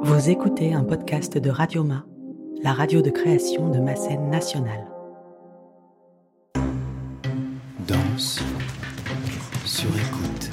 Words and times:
Vous 0.00 0.30
écoutez 0.30 0.72
un 0.74 0.84
podcast 0.84 1.38
de 1.38 1.50
Radioma, 1.50 2.04
la 2.62 2.72
radio 2.72 3.02
de 3.02 3.10
création 3.10 3.68
de 3.68 3.80
ma 3.80 3.96
scène 3.96 4.30
nationale. 4.30 4.86
Danse 7.86 8.40
sur 9.64 9.88
écoute. 9.88 10.50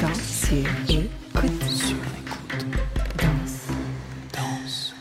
Danse 0.00 0.20
sur 0.20 0.58
écoute. 0.58 1.62
Sur 1.64 1.96
écoute. 1.96 2.66
Danse. 3.16 3.68
Danse. 4.36 4.94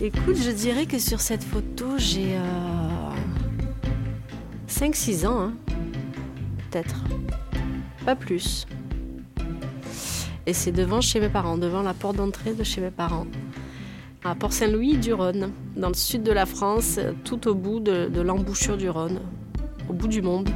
Écoute, 0.00 0.36
je 0.36 0.50
dirais 0.50 0.86
que 0.86 0.98
sur 0.98 1.20
cette 1.20 1.44
photo, 1.44 1.98
j'ai 1.98 2.38
5-6 4.68 5.26
ans, 5.26 5.40
hein. 5.40 5.52
peut-être. 6.70 7.04
Pas 8.04 8.16
plus. 8.16 8.66
Et 10.46 10.52
c'est 10.52 10.72
devant 10.72 11.00
chez 11.00 11.20
mes 11.20 11.30
parents, 11.30 11.56
devant 11.56 11.82
la 11.82 11.94
porte 11.94 12.16
d'entrée 12.16 12.52
de 12.52 12.62
chez 12.62 12.80
mes 12.80 12.90
parents. 12.90 13.26
À 14.22 14.34
Port-Saint-Louis-du-Rhône, 14.34 15.52
dans 15.76 15.88
le 15.88 15.94
sud 15.94 16.22
de 16.22 16.32
la 16.32 16.44
France, 16.44 16.98
tout 17.24 17.48
au 17.48 17.54
bout 17.54 17.80
de, 17.80 18.08
de 18.08 18.20
l'embouchure 18.20 18.76
du 18.76 18.90
Rhône, 18.90 19.20
au 19.88 19.94
bout 19.94 20.08
du 20.08 20.20
monde. 20.20 20.50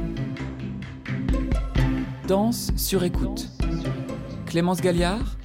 Danse 2.27 2.71
sur 2.75 3.03
écoute. 3.03 3.49
Clémence 4.45 4.81
Galliard, 4.81 5.37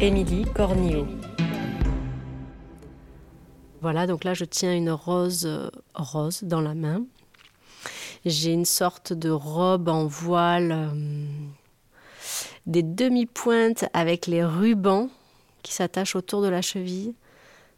Émilie 0.00 0.44
Cornillot. 0.54 1.06
Voilà, 3.80 4.06
donc 4.06 4.24
là 4.24 4.34
je 4.34 4.44
tiens 4.44 4.74
une 4.74 4.90
rose 4.90 5.44
euh, 5.46 5.68
rose 5.94 6.42
dans 6.44 6.60
la 6.60 6.74
main. 6.74 7.04
J'ai 8.26 8.50
une 8.52 8.64
sorte 8.64 9.12
de 9.12 9.30
robe 9.30 9.88
en 9.88 10.04
voile, 10.04 10.72
euh, 10.72 11.26
des 12.66 12.82
demi-pointes 12.82 13.84
avec 13.92 14.26
les 14.26 14.44
rubans 14.44 15.08
qui 15.62 15.72
s'attachent 15.72 16.16
autour 16.16 16.42
de 16.42 16.48
la 16.48 16.60
cheville. 16.60 17.14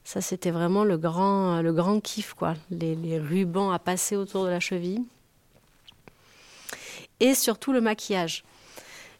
Ça, 0.04 0.22
c'était 0.22 0.50
vraiment 0.50 0.84
le 0.84 0.96
grand, 0.96 1.60
le 1.60 1.70
grand 1.74 2.00
kiff, 2.00 2.32
quoi. 2.32 2.54
Les, 2.70 2.94
les 2.94 3.18
rubans 3.18 3.70
à 3.70 3.78
passer 3.78 4.16
autour 4.16 4.44
de 4.44 4.48
la 4.48 4.58
cheville. 4.58 5.02
Et 7.20 7.34
surtout 7.34 7.74
le 7.74 7.82
maquillage. 7.82 8.42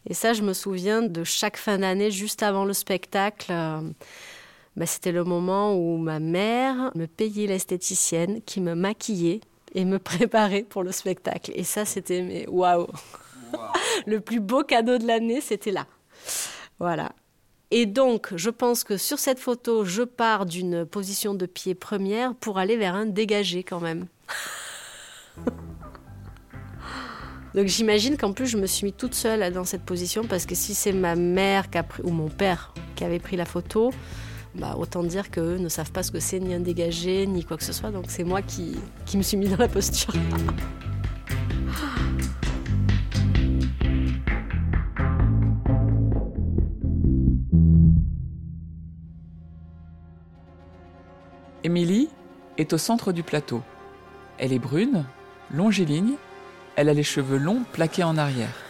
Et 0.09 0.15
ça, 0.15 0.33
je 0.33 0.41
me 0.41 0.53
souviens 0.53 1.03
de 1.03 1.23
chaque 1.23 1.57
fin 1.57 1.77
d'année, 1.77 2.09
juste 2.09 2.41
avant 2.41 2.65
le 2.65 2.73
spectacle. 2.73 3.51
euh, 3.51 3.81
bah, 4.75 4.87
c'était 4.87 5.11
le 5.11 5.23
moment 5.23 5.75
où 5.75 5.97
ma 5.97 6.19
mère 6.19 6.91
me 6.95 7.05
payait 7.05 7.45
l'esthéticienne 7.45 8.41
qui 8.47 8.61
me 8.61 8.73
maquillait 8.73 9.41
et 9.73 9.85
me 9.85 9.99
préparait 9.99 10.63
pour 10.63 10.83
le 10.83 10.91
spectacle. 10.91 11.51
Et 11.55 11.63
ça, 11.63 11.85
c'était 11.85 12.21
mais 12.21 12.47
waouh 12.47 12.87
Le 14.05 14.19
plus 14.19 14.39
beau 14.39 14.63
cadeau 14.63 14.97
de 14.97 15.07
l'année, 15.07 15.41
c'était 15.41 15.71
là. 15.71 15.85
Voilà. 16.79 17.11
Et 17.71 17.85
donc, 17.85 18.35
je 18.35 18.49
pense 18.49 18.83
que 18.83 18.97
sur 18.97 19.19
cette 19.19 19.39
photo, 19.39 19.85
je 19.85 20.01
pars 20.01 20.45
d'une 20.45 20.85
position 20.85 21.35
de 21.35 21.45
pied 21.45 21.75
première 21.75 22.33
pour 22.35 22.57
aller 22.57 22.77
vers 22.77 22.95
un 22.95 23.05
dégagé 23.05 23.63
quand 23.63 23.79
même. 23.79 24.07
Donc 27.55 27.65
j'imagine 27.67 28.15
qu'en 28.15 28.31
plus 28.31 28.45
je 28.45 28.57
me 28.57 28.67
suis 28.67 28.85
mis 28.85 28.93
toute 28.93 29.15
seule 29.15 29.51
dans 29.51 29.63
cette 29.63 29.83
position 29.83 30.23
parce 30.23 30.45
que 30.45 30.53
si 30.53 30.75
c'est 30.75 30.91
ma 30.91 31.15
mère 31.15 31.69
qui 31.69 31.79
a 31.79 31.83
pris, 31.83 32.03
ou 32.03 32.11
mon 32.11 32.29
père 32.29 32.73
qui 32.95 33.03
avait 33.03 33.19
pris 33.19 33.37
la 33.37 33.45
photo, 33.45 33.91
bah, 34.55 34.75
autant 34.77 35.03
dire 35.03 35.31
qu'eux 35.31 35.57
ne 35.57 35.69
savent 35.69 35.91
pas 35.91 36.03
ce 36.03 36.11
que 36.11 36.19
c'est 36.19 36.39
ni 36.39 36.53
un 36.53 36.59
dégagé 36.59 37.27
ni 37.27 37.43
quoi 37.43 37.57
que 37.57 37.63
ce 37.63 37.73
soit. 37.73 37.91
Donc 37.91 38.05
c'est 38.07 38.23
moi 38.23 38.41
qui, 38.41 38.75
qui 39.05 39.17
me 39.17 39.23
suis 39.23 39.37
mis 39.37 39.47
dans 39.47 39.57
la 39.57 39.67
posture. 39.67 40.13
Émilie 51.63 52.07
est 52.57 52.71
au 52.71 52.77
centre 52.77 53.11
du 53.11 53.21
plateau. 53.21 53.61
Elle 54.37 54.53
est 54.53 54.59
brune, 54.59 55.03
longiligne, 55.51 56.13
elle 56.77 56.87
a 56.87 56.93
les 56.93 57.03
cheveux 57.03 57.37
longs 57.37 57.63
plaqués 57.73 58.03
en 58.03 58.17
arrière. 58.17 58.68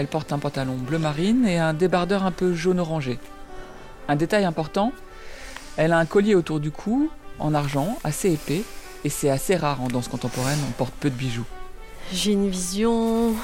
Elle 0.00 0.06
porte 0.06 0.32
un 0.32 0.38
pantalon 0.38 0.76
bleu 0.76 0.98
marine 0.98 1.46
et 1.46 1.58
un 1.58 1.74
débardeur 1.74 2.24
un 2.24 2.30
peu 2.30 2.54
jaune 2.54 2.80
orangé. 2.80 3.18
Un 4.08 4.16
détail 4.16 4.46
important, 4.46 4.94
elle 5.76 5.92
a 5.92 5.98
un 5.98 6.06
collier 6.06 6.34
autour 6.34 6.58
du 6.58 6.70
cou, 6.70 7.10
en 7.38 7.52
argent, 7.52 7.98
assez 8.02 8.32
épais, 8.32 8.62
et 9.04 9.10
c'est 9.10 9.28
assez 9.28 9.56
rare 9.56 9.82
en 9.82 9.88
danse 9.88 10.08
contemporaine, 10.08 10.58
on 10.66 10.70
porte 10.70 10.94
peu 10.94 11.10
de 11.10 11.14
bijoux. 11.14 11.44
J'ai 12.14 12.32
une 12.32 12.48
vision. 12.48 13.34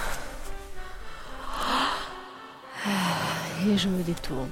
Et 3.69 3.77
je 3.77 3.89
me 3.89 4.03
détourne. 4.03 4.49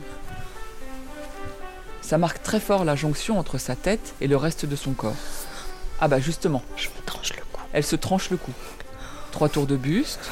Ça 2.03 2.19
marque 2.19 2.43
très 2.43 2.60
fort 2.60 2.84
la 2.84 2.97
jonction 2.97 3.38
entre 3.38 3.56
sa 3.56 3.76
tête 3.76 4.12
et 4.20 4.26
le 4.26 4.37
reste 4.37 4.66
de 4.66 4.76
son 4.76 4.93
corps. 4.93 5.16
Ah 6.03 6.09
bah 6.09 6.20
justement, 6.20 6.60
Je 6.76 6.88
me 6.91 7.06
tranche 7.06 7.32
le 7.34 7.41
cou. 7.50 7.62
elle 7.72 7.82
se 7.82 7.97
tranche 7.97 8.28
le 8.28 8.37
cou. 8.37 8.53
Trois 9.32 9.48
tours 9.48 9.66
de 9.66 9.76
buste, 9.76 10.31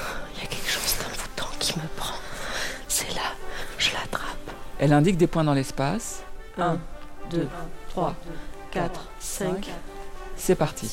elle 4.83 4.93
indique 4.93 5.17
des 5.17 5.29
points 5.29 5.45
dans 5.45 5.55
l'espace. 5.55 6.25
1, 6.59 6.77
2, 7.31 7.47
3, 7.91 8.17
4, 8.73 9.09
5. 9.21 9.71
C'est 10.37 10.57
parti. 10.57 10.91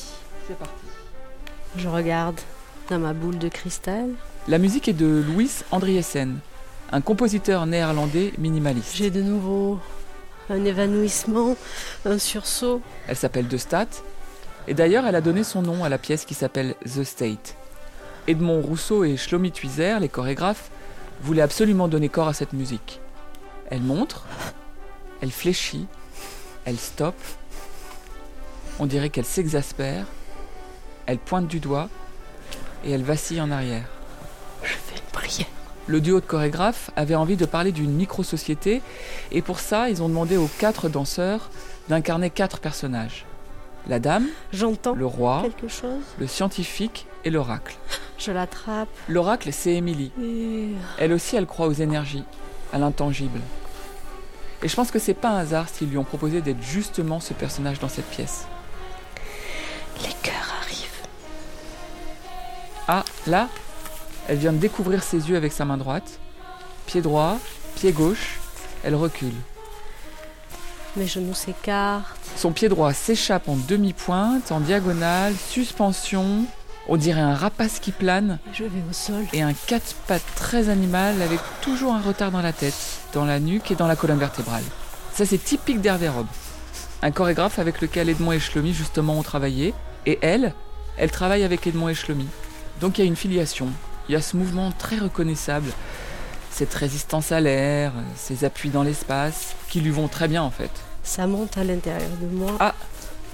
Je 1.76 1.88
regarde 1.88 2.38
dans 2.88 3.00
ma 3.00 3.14
boule 3.14 3.38
de 3.38 3.48
cristal. 3.48 4.10
La 4.46 4.58
musique 4.58 4.86
est 4.86 4.92
de 4.92 5.24
Louis 5.26 5.50
Andriessen, 5.72 6.38
un 6.92 7.00
compositeur 7.00 7.66
néerlandais 7.66 8.32
minimaliste. 8.38 8.94
J'ai 8.94 9.10
de 9.10 9.22
nouveau 9.22 9.80
un 10.50 10.64
évanouissement, 10.64 11.56
un 12.04 12.18
sursaut. 12.18 12.82
Elle 13.08 13.16
s'appelle 13.16 13.48
De 13.48 13.56
Stat, 13.56 13.88
et 14.68 14.74
d'ailleurs 14.74 15.04
elle 15.04 15.16
a 15.16 15.20
donné 15.20 15.42
son 15.42 15.62
nom 15.62 15.82
à 15.82 15.88
la 15.88 15.98
pièce 15.98 16.24
qui 16.24 16.34
s'appelle 16.34 16.76
The 16.84 17.02
State. 17.02 17.56
Edmond 18.28 18.60
Rousseau 18.60 19.02
et 19.02 19.16
Shlomi 19.16 19.50
Tuizer, 19.50 19.98
les 19.98 20.08
chorégraphes, 20.08 20.70
voulaient 21.22 21.42
absolument 21.42 21.88
donner 21.88 22.08
corps 22.08 22.28
à 22.28 22.34
cette 22.34 22.52
musique. 22.52 23.00
Elle 23.70 23.82
montre, 23.82 24.24
elle 25.20 25.30
fléchit, 25.30 25.86
elle 26.64 26.78
stoppe, 26.78 27.20
on 28.78 28.86
dirait 28.86 29.10
qu'elle 29.10 29.24
s'exaspère, 29.24 30.06
elle 31.06 31.18
pointe 31.18 31.46
du 31.46 31.60
doigt, 31.60 31.88
et 32.84 32.90
elle 32.90 33.02
vacille 33.02 33.40
en 33.40 33.50
arrière. 33.50 33.86
Je 34.62 34.72
fais 34.72 34.96
une 34.96 35.12
prière. 35.12 35.46
Le 35.86 36.00
duo 36.00 36.20
de 36.20 36.26
chorégraphes 36.26 36.90
avait 36.96 37.14
envie 37.14 37.36
de 37.36 37.46
parler 37.46 37.72
d'une 37.72 37.92
micro-société 37.92 38.80
et 39.32 39.42
pour 39.42 39.58
ça, 39.60 39.88
ils 39.90 40.02
ont 40.02 40.08
demandé 40.08 40.36
aux 40.36 40.48
quatre 40.58 40.88
danseurs 40.88 41.50
d'incarner 41.88 42.30
quatre 42.30 42.60
personnages. 42.60 43.24
La 43.88 43.98
dame, 43.98 44.26
J'entends 44.52 44.94
le 44.94 45.06
roi, 45.06 45.40
quelque 45.42 45.68
chose. 45.68 46.02
le 46.18 46.26
scientifique 46.26 47.06
et 47.24 47.30
l'oracle. 47.30 47.76
Je 48.18 48.30
l'attrape. 48.30 48.88
L'oracle, 49.08 49.52
c'est 49.52 49.72
Émilie. 49.74 50.12
Et... 50.22 50.68
Elle 50.98 51.12
aussi, 51.12 51.36
elle 51.36 51.46
croit 51.46 51.66
aux 51.66 51.72
énergies, 51.72 52.24
à 52.72 52.78
l'intangible. 52.78 53.40
Et 54.62 54.68
je 54.68 54.76
pense 54.76 54.90
que 54.90 54.98
c'est 54.98 55.14
pas 55.14 55.30
un 55.30 55.38
hasard 55.38 55.68
s'ils 55.68 55.88
lui 55.88 55.98
ont 55.98 56.04
proposé 56.04 56.42
d'être 56.42 56.62
justement 56.62 57.20
ce 57.20 57.32
personnage 57.32 57.78
dans 57.78 57.88
cette 57.88 58.08
pièce. 58.10 58.46
Les 60.02 60.14
cœurs 60.22 60.54
arrivent. 60.62 61.06
Ah, 62.88 63.04
là, 63.26 63.48
elle 64.28 64.38
vient 64.38 64.52
de 64.52 64.58
découvrir 64.58 65.02
ses 65.02 65.30
yeux 65.30 65.36
avec 65.36 65.52
sa 65.52 65.64
main 65.64 65.76
droite. 65.76 66.18
Pied 66.86 67.00
droit, 67.00 67.38
pied 67.76 67.92
gauche, 67.92 68.38
elle 68.84 68.94
recule. 68.94 69.34
Mes 70.96 71.06
genoux 71.06 71.34
s'écartent. 71.34 72.18
Son 72.36 72.52
pied 72.52 72.68
droit 72.68 72.92
s'échappe 72.92 73.48
en 73.48 73.56
demi-pointe, 73.56 74.52
en 74.52 74.60
diagonale, 74.60 75.34
suspension. 75.36 76.44
On 76.92 76.96
dirait 76.96 77.20
un 77.20 77.36
rapace 77.36 77.78
qui 77.78 77.92
plane 77.92 78.40
Je 78.52 78.64
vais 78.64 78.82
au 78.90 78.92
sol. 78.92 79.24
et 79.32 79.42
un 79.42 79.52
quatre 79.52 79.94
pattes 80.08 80.24
très 80.34 80.68
animal 80.68 81.22
avec 81.22 81.38
toujours 81.62 81.94
un 81.94 82.00
retard 82.00 82.32
dans 82.32 82.42
la 82.42 82.52
tête, 82.52 82.74
dans 83.12 83.24
la 83.24 83.38
nuque 83.38 83.70
et 83.70 83.76
dans 83.76 83.86
la 83.86 83.94
colonne 83.94 84.18
vertébrale. 84.18 84.64
Ça 85.14 85.24
c'est 85.24 85.38
typique 85.38 85.80
d'Hervé 85.80 86.08
Robe. 86.08 86.26
Un 87.02 87.12
chorégraphe 87.12 87.60
avec 87.60 87.80
lequel 87.80 88.08
Edmond 88.08 88.32
et 88.32 88.40
Shlomi 88.40 88.74
justement 88.74 89.16
ont 89.16 89.22
travaillé. 89.22 89.72
Et 90.04 90.18
elle, 90.20 90.52
elle 90.98 91.12
travaille 91.12 91.44
avec 91.44 91.64
Edmond 91.64 91.90
et 91.90 91.94
Shlomi. 91.94 92.26
Donc 92.80 92.98
il 92.98 93.02
y 93.02 93.04
a 93.04 93.06
une 93.06 93.14
filiation. 93.16 93.68
Il 94.08 94.12
y 94.12 94.16
a 94.16 94.20
ce 94.20 94.36
mouvement 94.36 94.72
très 94.72 94.98
reconnaissable, 94.98 95.70
cette 96.50 96.74
résistance 96.74 97.30
à 97.30 97.40
l'air, 97.40 97.92
ces 98.16 98.44
appuis 98.44 98.70
dans 98.70 98.82
l'espace, 98.82 99.54
qui 99.68 99.80
lui 99.80 99.90
vont 99.90 100.08
très 100.08 100.26
bien 100.26 100.42
en 100.42 100.50
fait. 100.50 100.72
Ça 101.04 101.28
monte 101.28 101.56
à 101.56 101.62
l'intérieur 101.62 102.10
de 102.20 102.26
moi. 102.26 102.56
Ah, 102.58 102.74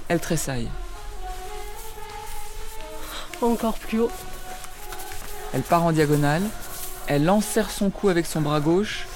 elle 0.09 0.19
tressaille. 0.19 0.69
Encore 3.41 3.77
plus 3.77 3.99
haut. 3.99 4.11
Elle 5.53 5.61
part 5.61 5.83
en 5.83 5.91
diagonale, 5.91 6.43
elle 7.07 7.29
enserre 7.29 7.69
son 7.69 7.89
cou 7.89 8.09
avec 8.09 8.25
son 8.25 8.41
bras 8.41 8.59
gauche, 8.59 9.07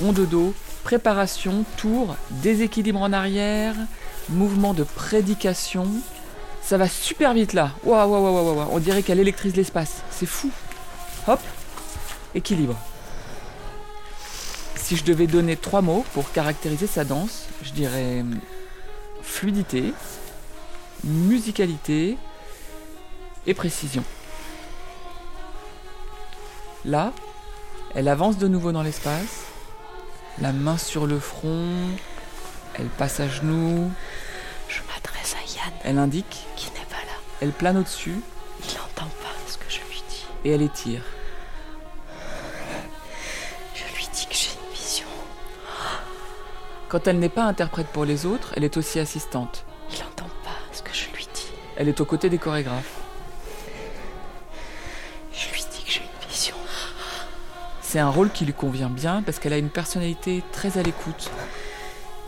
rond 0.00 0.12
de 0.12 0.24
dos, 0.24 0.54
préparation, 0.84 1.64
tour, 1.76 2.16
déséquilibre 2.30 3.00
en 3.00 3.12
arrière, 3.12 3.74
mouvement 4.28 4.74
de 4.74 4.84
prédication. 4.84 5.86
Ça 6.62 6.76
va 6.76 6.88
super 6.88 7.34
vite 7.34 7.52
là. 7.52 7.72
Waouh, 7.84 8.10
waouh, 8.10 8.22
waouh, 8.22 8.56
waouh. 8.56 8.68
On 8.72 8.78
dirait 8.78 9.02
qu'elle 9.02 9.20
électrise 9.20 9.56
l'espace. 9.56 10.02
C'est 10.10 10.26
fou. 10.26 10.50
Hop. 11.26 11.40
Équilibre. 12.34 12.76
Si 14.76 14.96
je 14.96 15.04
devais 15.04 15.26
donner 15.26 15.56
trois 15.56 15.82
mots 15.82 16.04
pour 16.14 16.32
caractériser 16.32 16.86
sa 16.86 17.04
danse, 17.04 17.44
je 17.62 17.70
dirais 17.72 18.20
hum, 18.20 18.38
fluidité, 19.22 19.92
musicalité 21.04 22.16
et 23.46 23.54
précision. 23.54 24.04
Là, 26.84 27.12
elle 27.94 28.08
avance 28.08 28.38
de 28.38 28.48
nouveau 28.48 28.72
dans 28.72 28.82
l'espace, 28.82 29.44
la 30.40 30.52
main 30.52 30.78
sur 30.78 31.06
le 31.06 31.18
front, 31.18 31.72
elle 32.74 32.86
passe 32.86 33.20
à 33.20 33.28
genoux, 33.28 33.90
Je 34.68 34.80
m'adresse 34.92 35.34
à 35.34 35.44
Yann, 35.56 35.72
elle 35.84 35.98
indique, 35.98 36.46
qui 36.56 36.70
n'est 36.72 36.86
pas 36.86 36.96
là. 37.06 37.16
elle 37.40 37.50
plane 37.52 37.78
au-dessus 37.78 38.20
Il 38.60 38.74
n'entend 38.76 39.10
pas 39.22 39.34
ce 39.46 39.56
que 39.56 39.64
je 39.68 39.78
lui 39.90 40.02
dis. 40.10 40.26
et 40.44 40.50
elle 40.52 40.62
étire. 40.62 41.02
Je 43.74 43.96
lui 43.96 44.06
dis 44.14 44.26
que 44.26 44.34
j'ai 44.34 44.50
une 44.52 44.74
vision. 44.76 45.06
Quand 46.88 47.06
elle 47.08 47.18
n'est 47.18 47.28
pas 47.28 47.44
interprète 47.44 47.88
pour 47.88 48.04
les 48.04 48.24
autres, 48.26 48.52
elle 48.56 48.64
est 48.64 48.76
aussi 48.76 49.00
assistante. 49.00 49.64
Il 49.90 49.98
n'entend 49.98 50.28
pas 50.44 50.56
ce 50.72 50.82
que 50.82 50.92
je 50.94 51.06
lui 51.16 51.26
dis. 51.34 51.50
Elle 51.76 51.88
est 51.88 52.00
aux 52.00 52.04
côtés 52.06 52.30
des 52.30 52.38
chorégraphes. 52.38 52.97
C'est 57.90 58.00
un 58.00 58.10
rôle 58.10 58.30
qui 58.30 58.44
lui 58.44 58.52
convient 58.52 58.90
bien 58.90 59.22
parce 59.22 59.38
qu'elle 59.38 59.54
a 59.54 59.56
une 59.56 59.70
personnalité 59.70 60.44
très 60.52 60.76
à 60.76 60.82
l'écoute. 60.82 61.30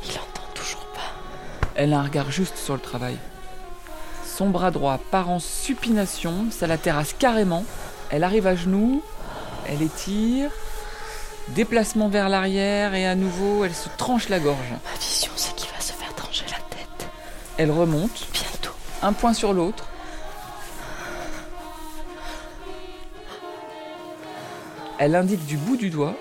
Il 0.06 0.12
entend 0.12 0.48
toujours 0.54 0.86
pas. 0.86 1.12
Elle 1.74 1.92
a 1.92 1.98
un 1.98 2.02
regard 2.04 2.30
juste 2.30 2.56
sur 2.56 2.72
le 2.72 2.80
travail. 2.80 3.18
Son 4.24 4.48
bras 4.48 4.70
droit 4.70 4.98
part 5.10 5.28
en 5.28 5.38
supination, 5.38 6.46
ça 6.50 6.66
la 6.66 6.78
terrasse 6.78 7.12
carrément. 7.12 7.66
Elle 8.08 8.24
arrive 8.24 8.46
à 8.46 8.56
genoux, 8.56 9.02
elle 9.68 9.82
étire, 9.82 10.50
déplacement 11.48 12.08
vers 12.08 12.30
l'arrière 12.30 12.94
et 12.94 13.06
à 13.06 13.14
nouveau 13.14 13.62
elle 13.66 13.74
se 13.74 13.90
tranche 13.98 14.30
la 14.30 14.40
gorge. 14.40 14.56
Ma 14.70 14.98
vision, 14.98 15.32
c'est 15.36 15.54
qu'il 15.56 15.70
va 15.74 15.80
se 15.82 15.92
faire 15.92 16.14
trancher 16.14 16.46
la 16.46 16.56
tête. 16.74 17.10
Elle 17.58 17.70
remonte, 17.70 18.28
Bientôt. 18.32 18.72
un 19.02 19.12
point 19.12 19.34
sur 19.34 19.52
l'autre. 19.52 19.89
Elle 25.02 25.14
indique 25.14 25.46
du 25.46 25.56
bout 25.56 25.78
du 25.78 25.88
doigt, 25.88 26.14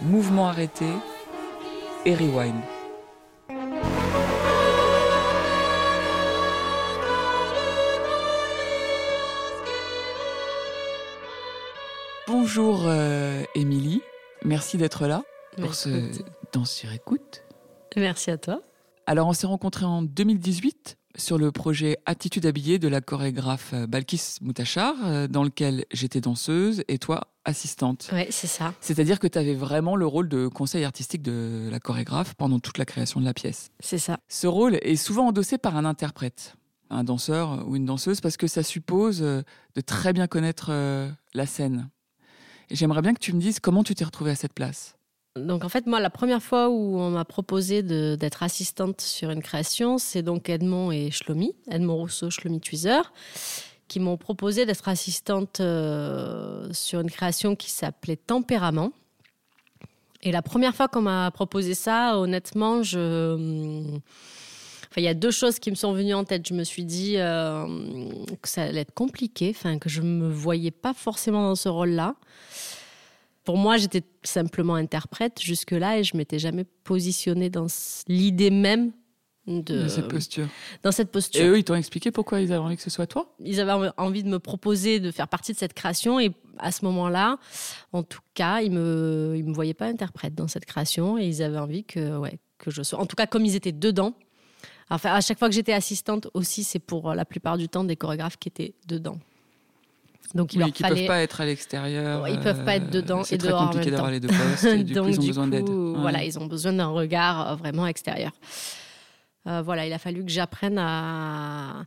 mouvement 0.00 0.48
arrêté 0.48 0.86
et 2.06 2.14
rewind. 2.14 2.54
Bonjour 12.26 12.84
euh, 12.86 13.42
Émilie, 13.54 14.00
merci 14.42 14.78
d'être 14.78 15.06
là 15.06 15.22
pour 15.60 15.74
ce 15.74 15.90
Danse 16.54 16.72
sur 16.72 16.90
écoute. 16.92 17.42
Merci 17.94 18.30
à 18.30 18.38
toi. 18.38 18.62
Alors, 19.04 19.28
on 19.28 19.34
s'est 19.34 19.46
rencontrés 19.46 19.84
en 19.84 20.00
2018 20.00 20.96
sur 21.14 21.36
le 21.36 21.52
projet 21.52 21.98
Attitude 22.06 22.46
habillée 22.46 22.78
de 22.78 22.88
la 22.88 23.02
chorégraphe 23.02 23.74
Balkis 23.74 24.36
Moutachar, 24.40 24.94
euh, 25.04 25.28
dans 25.28 25.44
lequel 25.44 25.84
j'étais 25.92 26.22
danseuse 26.22 26.84
et 26.88 26.96
toi 26.96 27.29
assistante. 27.44 28.10
Oui, 28.12 28.26
c'est 28.30 28.46
ça. 28.46 28.74
C'est-à-dire 28.80 29.18
que 29.18 29.26
tu 29.26 29.38
avais 29.38 29.54
vraiment 29.54 29.96
le 29.96 30.06
rôle 30.06 30.28
de 30.28 30.48
conseil 30.48 30.84
artistique 30.84 31.22
de 31.22 31.68
la 31.70 31.80
chorégraphe 31.80 32.34
pendant 32.34 32.58
toute 32.58 32.78
la 32.78 32.84
création 32.84 33.20
de 33.20 33.24
la 33.24 33.34
pièce. 33.34 33.70
C'est 33.80 33.98
ça. 33.98 34.18
Ce 34.28 34.46
rôle 34.46 34.78
est 34.82 34.96
souvent 34.96 35.28
endossé 35.28 35.58
par 35.58 35.76
un 35.76 35.84
interprète, 35.84 36.54
un 36.90 37.04
danseur 37.04 37.66
ou 37.66 37.76
une 37.76 37.86
danseuse, 37.86 38.20
parce 38.20 38.36
que 38.36 38.46
ça 38.46 38.62
suppose 38.62 39.22
euh, 39.22 39.42
de 39.74 39.80
très 39.80 40.12
bien 40.12 40.26
connaître 40.26 40.68
euh, 40.70 41.10
la 41.34 41.46
scène. 41.46 41.88
Et 42.68 42.76
j'aimerais 42.76 43.02
bien 43.02 43.14
que 43.14 43.20
tu 43.20 43.32
me 43.32 43.40
dises 43.40 43.58
comment 43.58 43.82
tu 43.82 43.94
t'es 43.94 44.04
retrouvée 44.04 44.30
à 44.30 44.36
cette 44.36 44.52
place. 44.52 44.96
Donc 45.36 45.64
en 45.64 45.68
fait, 45.68 45.86
moi, 45.86 46.00
la 46.00 46.10
première 46.10 46.42
fois 46.42 46.68
où 46.68 46.98
on 46.98 47.10
m'a 47.10 47.24
proposé 47.24 47.82
d'être 47.82 48.42
assistante 48.42 49.00
sur 49.00 49.30
une 49.30 49.42
création, 49.42 49.98
c'est 49.98 50.22
donc 50.22 50.48
Edmond 50.48 50.90
et 50.90 51.10
Shlomi, 51.10 51.54
Edmond 51.70 51.96
Rousseau, 51.96 52.30
Shlomi 52.30 52.60
Tweezer, 52.60 53.12
qui 53.90 53.98
m'ont 53.98 54.16
proposé 54.16 54.66
d'être 54.66 54.88
assistante 54.88 55.58
euh, 55.58 56.72
sur 56.72 57.00
une 57.00 57.10
création 57.10 57.56
qui 57.56 57.70
s'appelait 57.70 58.14
Tempérament. 58.14 58.92
Et 60.22 60.30
la 60.30 60.42
première 60.42 60.76
fois 60.76 60.86
qu'on 60.86 61.02
m'a 61.02 61.28
proposé 61.32 61.74
ça, 61.74 62.16
honnêtement, 62.16 62.84
je... 62.84 63.98
Enfin, 64.90 65.00
il 65.00 65.02
y 65.02 65.08
a 65.08 65.14
deux 65.14 65.32
choses 65.32 65.58
qui 65.58 65.70
me 65.70 65.74
sont 65.74 65.92
venues 65.92 66.14
en 66.14 66.22
tête. 66.22 66.46
Je 66.46 66.54
me 66.54 66.62
suis 66.62 66.84
dit 66.84 67.14
euh, 67.16 67.66
que 68.40 68.48
ça 68.48 68.62
allait 68.62 68.82
être 68.82 68.94
compliqué, 68.94 69.52
enfin, 69.56 69.80
que 69.80 69.88
je 69.88 70.02
ne 70.02 70.20
me 70.20 70.30
voyais 70.30 70.70
pas 70.70 70.94
forcément 70.94 71.48
dans 71.48 71.56
ce 71.56 71.68
rôle-là. 71.68 72.14
Pour 73.42 73.56
moi, 73.56 73.76
j'étais 73.76 74.04
simplement 74.22 74.76
interprète 74.76 75.40
jusque-là 75.40 75.98
et 75.98 76.04
je 76.04 76.16
m'étais 76.16 76.38
jamais 76.38 76.64
positionnée 76.84 77.50
dans 77.50 77.66
l'idée 78.06 78.50
même 78.50 78.92
de 79.46 79.82
de 79.82 79.88
cette 79.88 80.08
posture. 80.08 80.46
dans 80.82 80.92
cette 80.92 81.10
posture. 81.10 81.40
Et 81.42 81.48
eux, 81.48 81.58
ils 81.58 81.64
t'ont 81.64 81.74
expliqué 81.74 82.10
pourquoi 82.10 82.40
ils 82.40 82.52
avaient 82.52 82.60
envie 82.62 82.76
que 82.76 82.82
ce 82.82 82.90
soit 82.90 83.06
toi? 83.06 83.34
Ils 83.44 83.60
avaient 83.60 83.72
env- 83.72 83.92
envie 83.96 84.22
de 84.22 84.28
me 84.28 84.38
proposer 84.38 85.00
de 85.00 85.10
faire 85.10 85.28
partie 85.28 85.52
de 85.52 85.58
cette 85.58 85.74
création 85.74 86.20
et 86.20 86.32
à 86.58 86.72
ce 86.72 86.84
moment-là, 86.84 87.38
en 87.92 88.02
tout 88.02 88.20
cas, 88.34 88.60
ils 88.60 88.70
me 88.70 89.34
ils 89.36 89.44
me 89.44 89.52
voyaient 89.54 89.74
pas 89.74 89.86
interprète 89.86 90.34
dans 90.34 90.46
cette 90.48 90.66
création 90.66 91.18
et 91.18 91.26
ils 91.26 91.42
avaient 91.42 91.58
envie 91.58 91.84
que 91.84 92.16
ouais 92.18 92.38
que 92.58 92.70
je 92.70 92.82
sois. 92.82 92.98
En 93.00 93.06
tout 93.06 93.16
cas, 93.16 93.26
comme 93.26 93.44
ils 93.46 93.56
étaient 93.56 93.72
dedans. 93.72 94.14
Enfin, 94.92 95.12
à 95.14 95.20
chaque 95.20 95.38
fois 95.38 95.48
que 95.48 95.54
j'étais 95.54 95.72
assistante 95.72 96.26
aussi, 96.34 96.64
c'est 96.64 96.80
pour 96.80 97.10
euh, 97.10 97.14
la 97.14 97.24
plupart 97.24 97.56
du 97.56 97.68
temps 97.68 97.84
des 97.84 97.94
chorégraphes 97.96 98.36
qui 98.38 98.48
étaient 98.48 98.74
dedans. 98.88 99.18
Donc 100.34 100.52
il 100.52 100.58
Oui, 100.58 100.64
leur 100.64 100.72
qui 100.72 100.82
fallait 100.82 100.94
peuvent 100.96 101.06
pas 101.06 101.20
être 101.22 101.40
à 101.40 101.46
l'extérieur. 101.46 102.22
Ouais, 102.22 102.32
ils 102.34 102.40
peuvent 102.40 102.64
pas 102.64 102.76
être 102.76 102.88
euh, 102.88 102.90
dedans 103.00 103.22
C'est 103.24 103.36
et 103.36 103.38
dehors 103.38 103.62
en 103.62 103.66
compliqué 103.68 103.90
d'avoir 103.90 104.10
les 104.10 104.20
deux 104.20 104.28
postes. 104.28 104.64
Et 104.64 104.84
du 104.84 104.92
coup, 104.94 105.00
Donc, 105.00 105.08
ils 105.08 105.18
ont 105.18 105.22
du 105.22 105.28
besoin 105.28 105.44
coup, 105.44 105.50
d'aide. 105.50 105.68
Ouais. 105.68 105.98
Voilà, 106.00 106.24
ils 106.24 106.38
ont 106.38 106.46
besoin 106.46 106.72
d'un 106.72 106.88
regard 106.88 107.50
euh, 107.52 107.54
vraiment 107.56 107.86
extérieur. 107.86 108.32
Euh, 109.46 109.62
voilà, 109.62 109.86
il 109.86 109.92
a 109.92 109.98
fallu 109.98 110.24
que 110.24 110.30
j'apprenne 110.30 110.78
à, 110.78 111.84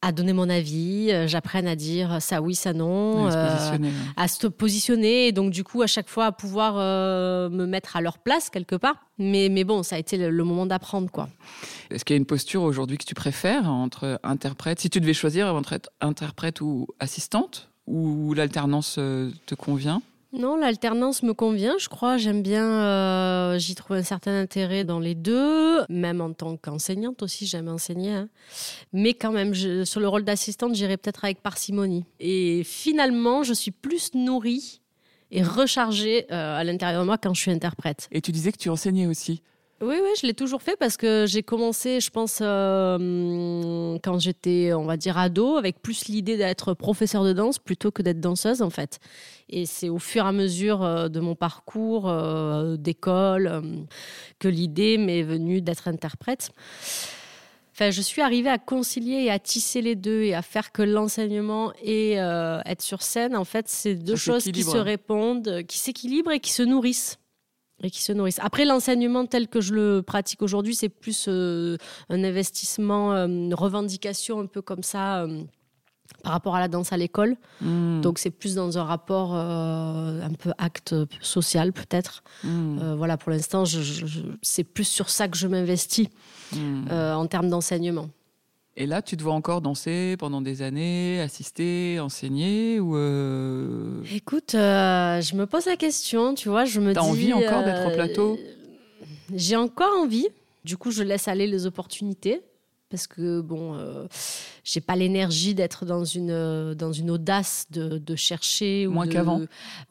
à 0.00 0.12
donner 0.12 0.32
mon 0.32 0.48
avis, 0.48 1.10
euh, 1.10 1.26
j'apprenne 1.26 1.66
à 1.66 1.74
dire 1.74 2.22
ça 2.22 2.40
oui, 2.40 2.54
ça 2.54 2.72
non, 2.72 3.24
Ouais, 3.24 3.32
se 3.32 3.36
euh, 3.36 3.48
positionner, 3.56 3.90
à 4.16 4.28
se 4.28 4.46
positionner 4.46 5.26
et 5.26 5.32
donc 5.32 5.50
du 5.50 5.64
coup 5.64 5.82
à 5.82 5.88
chaque 5.88 6.08
fois 6.08 6.26
à 6.26 6.32
pouvoir 6.32 6.74
euh, 6.76 7.48
me 7.48 7.66
mettre 7.66 7.96
à 7.96 8.00
leur 8.00 8.18
place 8.18 8.48
quelque 8.48 8.76
part. 8.76 8.94
Mais, 9.18 9.48
mais 9.48 9.64
bon, 9.64 9.82
ça 9.82 9.96
a 9.96 9.98
été 9.98 10.16
le, 10.16 10.30
le 10.30 10.44
moment 10.44 10.66
d'apprendre 10.66 11.10
quoi. 11.10 11.28
Est-ce 11.90 12.04
qu'il 12.04 12.14
y 12.14 12.16
a 12.16 12.20
une 12.20 12.26
posture 12.26 12.62
aujourd'hui 12.62 12.96
que 12.96 13.04
tu 13.04 13.14
préfères 13.14 13.68
entre 13.68 14.20
interprète 14.22 14.78
Si 14.78 14.88
tu 14.88 15.00
devais 15.00 15.14
choisir 15.14 15.52
entre 15.52 15.72
être 15.72 15.90
interprète 16.00 16.60
ou 16.60 16.86
assistante, 17.00 17.68
ou 17.88 18.34
l'alternance 18.34 18.94
te 18.94 19.54
convient? 19.56 20.00
Non, 20.34 20.56
l'alternance 20.56 21.22
me 21.22 21.32
convient, 21.32 21.76
je 21.78 21.88
crois. 21.88 22.18
J'aime 22.18 22.42
bien, 22.42 22.62
euh, 22.64 23.58
j'y 23.58 23.74
trouve 23.74 23.96
un 23.96 24.02
certain 24.02 24.38
intérêt 24.38 24.84
dans 24.84 25.00
les 25.00 25.14
deux. 25.14 25.82
Même 25.88 26.20
en 26.20 26.34
tant 26.34 26.56
qu'enseignante 26.58 27.22
aussi, 27.22 27.46
j'aime 27.46 27.68
enseigner. 27.68 28.12
hein. 28.12 28.28
Mais 28.92 29.14
quand 29.14 29.32
même, 29.32 29.54
je- 29.54 29.84
sur 29.84 30.00
le 30.00 30.08
rôle 30.08 30.24
d'assistante, 30.24 30.74
j'irai 30.74 30.98
peut-être 30.98 31.24
avec 31.24 31.40
parcimonie. 31.40 32.04
Et 32.20 32.62
finalement, 32.64 33.42
je 33.42 33.54
suis 33.54 33.70
plus 33.70 34.12
nourrie 34.14 34.82
et 35.30 35.42
rechargée 35.42 36.26
euh, 36.30 36.58
à 36.58 36.62
l'intérieur 36.62 37.00
de 37.02 37.06
moi 37.06 37.16
quand 37.16 37.32
je 37.32 37.40
suis 37.40 37.50
interprète. 37.50 38.08
Et 38.12 38.20
tu 38.20 38.30
disais 38.30 38.52
que 38.52 38.58
tu 38.58 38.68
enseignais 38.68 39.06
aussi. 39.06 39.42
Oui, 39.80 39.94
oui, 40.02 40.10
je 40.20 40.26
l'ai 40.26 40.34
toujours 40.34 40.60
fait 40.60 40.76
parce 40.76 40.96
que 40.96 41.24
j'ai 41.28 41.44
commencé, 41.44 42.00
je 42.00 42.10
pense, 42.10 42.40
euh, 42.42 43.96
quand 44.02 44.18
j'étais, 44.18 44.72
on 44.72 44.84
va 44.84 44.96
dire, 44.96 45.16
ado, 45.16 45.56
avec 45.56 45.80
plus 45.80 46.06
l'idée 46.08 46.36
d'être 46.36 46.74
professeur 46.74 47.22
de 47.22 47.32
danse 47.32 47.60
plutôt 47.60 47.92
que 47.92 48.02
d'être 48.02 48.18
danseuse, 48.18 48.60
en 48.60 48.70
fait. 48.70 48.98
Et 49.48 49.66
c'est 49.66 49.88
au 49.88 50.00
fur 50.00 50.24
et 50.24 50.28
à 50.28 50.32
mesure 50.32 50.82
euh, 50.82 51.08
de 51.08 51.20
mon 51.20 51.36
parcours 51.36 52.08
euh, 52.08 52.76
d'école 52.76 53.62
que 54.40 54.48
l'idée 54.48 54.98
m'est 54.98 55.22
venue 55.22 55.60
d'être 55.60 55.86
interprète. 55.86 56.50
Enfin, 57.72 57.92
je 57.92 58.02
suis 58.02 58.22
arrivée 58.22 58.50
à 58.50 58.58
concilier 58.58 59.26
et 59.26 59.30
à 59.30 59.38
tisser 59.38 59.80
les 59.80 59.94
deux 59.94 60.22
et 60.22 60.34
à 60.34 60.42
faire 60.42 60.72
que 60.72 60.82
l'enseignement 60.82 61.72
et 61.80 62.20
euh, 62.20 62.60
être 62.66 62.82
sur 62.82 63.02
scène, 63.02 63.36
en 63.36 63.44
fait, 63.44 63.68
c'est 63.68 63.94
deux 63.94 64.16
Ça 64.16 64.32
choses 64.32 64.50
qui 64.50 64.64
se 64.64 64.76
répondent, 64.76 65.62
qui 65.68 65.78
s'équilibrent 65.78 66.32
et 66.32 66.40
qui 66.40 66.50
se 66.50 66.64
nourrissent 66.64 67.20
et 67.82 67.90
qui 67.90 68.02
se 68.02 68.12
nourrissent. 68.12 68.40
Après, 68.42 68.64
l'enseignement 68.64 69.26
tel 69.26 69.48
que 69.48 69.60
je 69.60 69.72
le 69.74 70.02
pratique 70.02 70.42
aujourd'hui, 70.42 70.74
c'est 70.74 70.88
plus 70.88 71.26
euh, 71.28 71.76
un 72.08 72.24
investissement, 72.24 73.12
euh, 73.12 73.26
une 73.26 73.54
revendication 73.54 74.40
un 74.40 74.46
peu 74.46 74.62
comme 74.62 74.82
ça 74.82 75.22
euh, 75.22 75.42
par 76.24 76.32
rapport 76.32 76.56
à 76.56 76.60
la 76.60 76.68
danse 76.68 76.92
à 76.92 76.96
l'école. 76.96 77.36
Hmm. 77.60 78.00
Donc, 78.00 78.18
c'est 78.18 78.30
plus 78.30 78.54
dans 78.54 78.78
un 78.78 78.84
rapport 78.84 79.34
un 79.34 80.32
peu 80.38 80.52
acte 80.58 80.94
social, 81.20 81.72
peut-être. 81.72 82.22
Hmm. 82.44 82.94
Voilà, 82.96 83.16
pour 83.16 83.30
l'instant, 83.30 83.64
je- 83.64 83.82
je- 83.82 84.06
je- 84.06 84.20
c'est 84.42 84.64
plus 84.64 84.84
sur 84.88 85.10
ça 85.10 85.28
que 85.28 85.36
je 85.36 85.46
m'investis 85.46 86.08
Hmm. 86.52 86.88
en 86.90 87.26
termes 87.26 87.50
d'enseignement. 87.50 88.08
Et 88.80 88.86
là, 88.86 89.02
tu 89.02 89.16
te 89.16 89.24
vois 89.24 89.32
encore 89.32 89.60
danser 89.60 90.14
pendant 90.20 90.40
des 90.40 90.62
années, 90.62 91.20
assister, 91.20 91.98
enseigner 91.98 92.78
ou 92.78 92.96
euh, 92.96 94.04
Écoute, 94.14 94.54
euh, 94.54 95.20
je 95.20 95.34
me 95.34 95.46
pose 95.46 95.66
la 95.66 95.74
question, 95.74 96.32
tu 96.34 96.48
vois, 96.48 96.64
je 96.64 96.78
me 96.78 96.90
dis... 96.90 96.94
T'as 96.94 97.00
envie 97.00 97.32
encore 97.32 97.64
d'être 97.64 97.84
au 97.88 97.90
euh, 97.90 97.94
plateau? 97.94 98.38
J'ai 99.34 99.56
encore 99.56 99.98
envie. 100.00 100.28
Du 100.62 100.76
coup, 100.76 100.92
je 100.92 101.02
laisse 101.02 101.26
aller 101.26 101.48
les 101.48 101.66
opportunités. 101.66 102.40
Parce 102.90 103.06
que 103.06 103.40
bon, 103.40 103.74
euh, 103.74 104.06
j'ai 104.64 104.80
pas 104.80 104.96
l'énergie 104.96 105.54
d'être 105.54 105.84
dans 105.84 106.04
une 106.04 106.30
euh, 106.30 106.74
dans 106.74 106.92
une 106.92 107.10
audace 107.10 107.66
de, 107.70 107.98
de 107.98 108.16
chercher 108.16 108.86
Moins 108.86 109.06
qu'avant. 109.06 109.42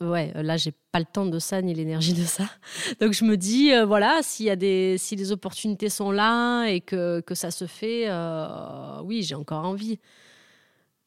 Ouais, 0.01 0.31
là 0.35 0.57
j'ai 0.57 0.73
pas 0.91 0.99
le 0.99 1.05
temps 1.05 1.25
de 1.25 1.39
ça 1.39 1.61
ni 1.61 1.73
l'énergie 1.73 2.13
de 2.13 2.23
ça. 2.23 2.45
Donc 2.99 3.13
je 3.13 3.23
me 3.23 3.37
dis 3.37 3.71
euh, 3.71 3.85
voilà, 3.85 4.19
s'il 4.23 4.47
y 4.47 4.49
a 4.49 4.55
des 4.55 4.97
si 4.97 5.15
les 5.15 5.31
opportunités 5.31 5.89
sont 5.89 6.11
là 6.11 6.65
et 6.67 6.81
que 6.81 7.21
que 7.21 7.35
ça 7.35 7.51
se 7.51 7.65
fait, 7.65 8.05
euh, 8.07 9.01
oui, 9.03 9.23
j'ai 9.23 9.35
encore 9.35 9.65
envie. 9.65 9.99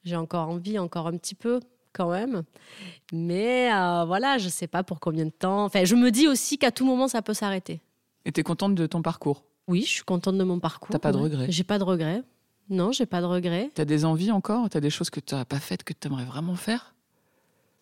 J'ai 0.04 0.16
encore 0.16 0.49
envie, 0.49 0.78
encore 0.78 1.09
un 1.09 1.16
petit 1.16 1.35
peu 1.35 1.61
quand 1.92 2.11
même. 2.11 2.42
Mais 3.12 3.68
voilà, 4.06 4.38
je 4.38 4.49
sais 4.49 4.66
pas 4.68 4.82
pour 4.82 4.99
combien 5.00 5.26
de 5.26 5.30
temps. 5.30 5.64
Enfin, 5.64 5.85
je 5.85 5.94
me 5.94 6.11
dis 6.11 6.26
aussi 6.26 6.56
qu'à 6.56 6.70
tout 6.70 6.87
moment 6.87 7.09
ça 7.09 7.20
peut 7.20 7.35
s'arrêter. 7.35 7.80
Et 8.25 8.32
t'es 8.32 8.42
contente 8.42 8.75
de 8.75 8.87
ton 8.87 9.02
parcours? 9.02 9.42
Oui, 9.71 9.83
je 9.83 9.91
suis 9.91 10.03
contente 10.03 10.37
de 10.37 10.43
mon 10.43 10.59
parcours. 10.59 10.91
T'as 10.91 10.99
pas 10.99 11.12
de 11.12 11.17
ouais. 11.17 11.25
regrets 11.25 11.47
J'ai 11.49 11.62
pas 11.62 11.79
de 11.79 11.85
regrets. 11.85 12.25
Non, 12.71 12.91
j'ai 12.91 13.07
pas 13.07 13.21
de 13.21 13.27
regrets. 13.27 13.71
T'as 13.73 13.85
des 13.85 14.05
envies 14.05 14.33
encore? 14.33 14.69
T'as 14.69 14.81
des 14.81 14.91
choses 14.91 15.11
que 15.11 15.21
tu 15.21 15.37
n'as 15.37 15.45
pas 15.45 15.61
faites 15.61 15.85
que 15.85 15.93
tu 15.93 16.09
aimerais 16.09 16.25
vraiment 16.25 16.57
faire? 16.57 16.95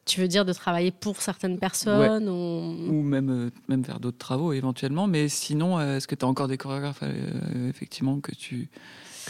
Tu 0.04 0.20
veux 0.20 0.28
dire 0.28 0.44
de 0.44 0.52
travailler 0.52 0.90
pour 0.90 1.20
certaines 1.22 1.58
personnes 1.58 2.28
ou... 2.28 2.90
Ou 2.90 3.02
même, 3.02 3.30
euh, 3.30 3.50
même 3.68 3.84
faire 3.84 4.00
d'autres 4.00 4.18
travaux 4.18 4.52
éventuellement. 4.52 5.06
Mais 5.06 5.28
sinon, 5.28 5.78
euh, 5.78 5.96
est-ce 5.96 6.06
que 6.06 6.14
tu 6.14 6.26
as 6.26 6.28
encore 6.28 6.48
des 6.48 6.58
chorégraphes 6.58 7.02
euh, 7.02 7.68
effectivement 7.70 8.20
que 8.20 8.34
tu 8.34 8.68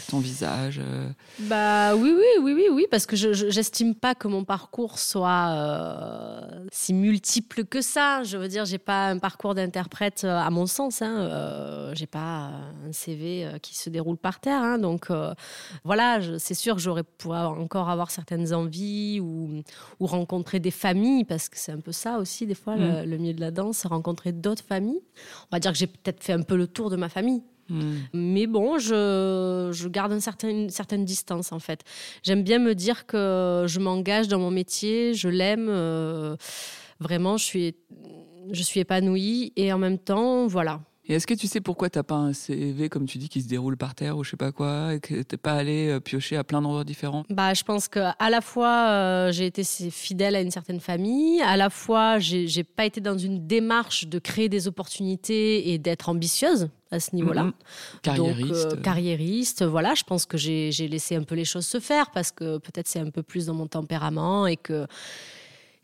que 0.05 0.15
envisages 0.15 0.81
Bah 1.39 1.95
oui, 1.95 2.13
oui, 2.17 2.41
oui, 2.41 2.53
oui, 2.53 2.65
oui, 2.71 2.87
parce 2.89 3.05
que 3.05 3.15
je 3.15 3.59
pas 3.93 4.15
que 4.15 4.27
mon 4.27 4.43
parcours 4.43 4.99
soit 4.99 5.49
euh, 5.49 6.65
si 6.71 6.93
multiple 6.93 7.65
que 7.65 7.81
ça. 7.81 8.23
Je 8.23 8.37
veux 8.37 8.47
dire, 8.47 8.65
j'ai 8.65 8.77
pas 8.77 9.07
un 9.09 9.19
parcours 9.19 9.55
d'interprète 9.55 10.23
euh, 10.23 10.37
à 10.37 10.49
mon 10.49 10.65
sens. 10.65 11.01
Hein. 11.01 11.19
Euh, 11.19 11.93
j'ai 11.95 12.07
pas 12.07 12.47
euh, 12.47 12.89
un 12.89 12.91
CV 12.91 13.45
euh, 13.45 13.57
qui 13.59 13.75
se 13.77 13.89
déroule 13.89 14.17
par 14.17 14.39
terre. 14.39 14.61
hein. 14.61 14.77
Donc 14.79 15.11
euh, 15.11 15.33
voilà, 15.83 16.19
c'est 16.39 16.53
sûr 16.53 16.75
que 16.75 16.81
j'aurais 16.81 17.03
pourrais 17.03 17.41
encore 17.41 17.89
avoir 17.89 18.11
certaines 18.11 18.53
envies 18.53 19.19
ou, 19.19 19.61
ou 19.99 20.05
rencontrer 20.05 20.59
des 20.59 20.71
familles, 20.71 21.25
parce 21.25 21.49
que 21.49 21.57
c'est 21.57 21.71
un 21.71 21.79
peu 21.79 21.91
ça 21.91 22.17
aussi 22.17 22.45
des 22.45 22.55
fois 22.55 22.75
le, 22.75 23.05
le 23.05 23.17
milieu 23.17 23.33
de 23.33 23.41
la 23.41 23.51
danse, 23.51 23.85
rencontrer 23.85 24.31
d'autres 24.31 24.63
familles. 24.63 25.01
On 25.51 25.55
va 25.55 25.59
dire 25.59 25.71
que 25.71 25.77
j'ai 25.77 25.87
peut-être 25.87 26.23
fait 26.23 26.33
un 26.33 26.41
peu 26.41 26.55
le 26.55 26.67
tour 26.67 26.89
de 26.89 26.95
ma 26.95 27.09
famille. 27.09 27.43
Hmm. 27.69 27.97
Mais 28.13 28.47
bon, 28.47 28.77
je, 28.79 29.69
je 29.71 29.87
garde 29.87 30.11
un 30.11 30.19
certain- 30.19 30.49
une 30.49 30.69
certaine 30.69 31.05
distance 31.05 31.51
en 31.51 31.59
fait. 31.59 31.81
J'aime 32.23 32.43
bien 32.43 32.59
me 32.59 32.73
dire 32.75 33.05
que 33.05 33.65
je 33.67 33.79
m'engage 33.79 34.27
dans 34.27 34.39
mon 34.39 34.51
métier, 34.51 35.13
je 35.13 35.29
l'aime. 35.29 35.67
euh, 35.69 36.35
vraiment, 36.99 37.37
je 37.37 37.43
suis, 37.45 37.75
je 38.51 38.61
suis 38.63 38.79
épanouie 38.81 39.53
et 39.55 39.71
en 39.71 39.77
même 39.77 39.97
temps, 39.99 40.47
voilà. 40.47 40.81
Et 41.09 41.15
est-ce 41.15 41.25
que 41.25 41.33
tu 41.33 41.47
sais 41.47 41.59
pourquoi 41.59 41.89
t'as 41.89 42.03
pas 42.03 42.15
un 42.15 42.33
CV, 42.33 42.87
comme 42.87 43.07
tu 43.07 43.17
dis, 43.17 43.29
qui 43.29 43.41
se 43.41 43.47
déroule 43.47 43.77
par 43.77 43.95
terre 43.95 44.15
ou 44.15 44.23
je 44.23 44.29
sais 44.29 44.37
pas 44.37 44.51
quoi, 44.51 44.93
et 44.93 44.99
que 44.99 45.23
t'es 45.23 45.37
pas 45.37 45.53
allé 45.53 45.87
euh, 45.89 45.99
piocher 45.99 46.37
à 46.37 46.43
plein 46.43 46.61
d'endroits 46.61 46.83
différents? 46.83 47.23
Bah, 47.31 47.55
je 47.55 47.63
pense 47.63 47.87
que 47.87 47.99
à 48.19 48.29
la 48.29 48.41
fois 48.41 48.89
euh, 48.89 49.31
j'ai 49.31 49.47
été 49.47 49.63
fidèle 49.63 50.35
à 50.35 50.41
une 50.41 50.51
certaine 50.51 50.79
famille, 50.79 51.41
à 51.41 51.57
la 51.57 51.71
fois 51.71 52.19
j'ai 52.19 52.63
pas 52.63 52.85
été 52.85 53.01
dans 53.01 53.17
une 53.17 53.47
démarche 53.47 54.05
de 54.05 54.19
créer 54.19 54.49
des 54.49 54.67
opportunités 54.67 55.73
et 55.73 55.79
d'être 55.79 56.09
ambitieuse 56.09 56.69
à 56.91 56.99
ce 56.99 57.15
niveau-là. 57.15 57.45
Mhm. 57.45 57.53
Carriériste. 58.03 58.69
Donc, 58.69 58.73
euh, 58.73 58.81
carriériste, 58.81 59.65
voilà, 59.65 59.95
je 59.95 60.03
pense 60.03 60.27
que 60.27 60.37
j'ai 60.37 60.71
j'ai 60.71 60.87
laissé 60.87 61.15
un 61.15 61.23
peu 61.23 61.33
les 61.33 61.45
choses 61.45 61.65
se 61.65 61.79
faire 61.79 62.11
parce 62.11 62.31
que 62.31 62.59
peut-être 62.59 62.87
c'est 62.87 62.99
un 62.99 63.09
peu 63.09 63.23
plus 63.23 63.47
dans 63.47 63.55
mon 63.55 63.65
tempérament 63.65 64.45
et 64.45 64.57
que, 64.57 64.85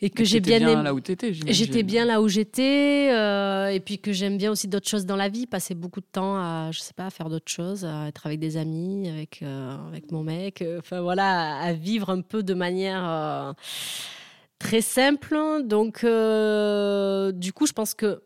et 0.06 0.10
que 0.10 0.24
j'ai 0.24 0.40
bien, 0.40 0.58
aimé. 0.60 0.84
là 0.84 0.94
où 0.94 1.00
t'étais. 1.00 1.34
j'imagine. 1.34 1.54
J'étais 1.54 1.84
bien 1.84 2.06
là 2.06 2.22
où 2.22 2.28
j'étais 2.28 3.10
euh, 3.12 3.68
et 3.68 3.80
puis 3.80 4.00
que 4.00 4.14
j'aime 4.14 4.38
bien 4.38 4.52
aussi 4.52 4.68
d'autres 4.68 4.88
choses 4.88 5.06
dans 5.06 5.16
la 5.16 5.30
vie, 5.30 5.48
passer 5.48 5.74
beaucoup 5.76 6.00
de 6.00 6.06
temps 6.12 6.36
à, 6.36 6.70
je 6.72 6.80
sais 6.80 6.94
pas, 6.94 7.08
à 7.08 7.10
faire 7.10 7.30
d'autres 7.30 7.52
choses, 7.52 7.86
à 7.86 8.08
être 8.08 8.26
avec 8.28 8.40
des 8.40 8.58
amis, 8.58 9.10
avec, 9.10 9.42
euh, 9.42 9.76
avec 9.88 10.12
mon 10.12 10.24
mec, 10.24 10.62
euh, 10.62 10.80
enfin 10.80 11.02
voilà, 11.02 11.58
à 11.58 11.74
vivre 11.74 12.10
un 12.10 12.22
peu 12.22 12.44
de 12.44 12.54
manière 12.54 13.04
euh, 13.04 13.54
très 14.60 14.82
simple. 14.82 15.36
Donc, 15.64 16.02
du 16.02 17.54
coup, 17.54 17.66
je 17.66 17.74
pense 17.74 17.94
que 17.94 18.22